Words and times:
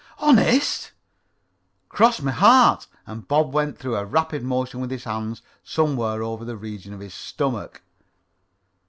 "Honest?" 0.17 0.93
"Cross 1.87 2.21
my 2.23 2.31
heart," 2.31 2.87
and 3.05 3.27
Bob 3.27 3.53
went 3.53 3.77
through 3.77 3.97
a 3.97 4.03
rapid 4.03 4.41
motion 4.41 4.81
with 4.81 4.89
his 4.89 5.03
hands 5.03 5.43
somewhere 5.63 6.23
over 6.23 6.43
the 6.43 6.57
region 6.57 6.91
of 6.91 7.01
his 7.01 7.13
stomach. 7.13 7.83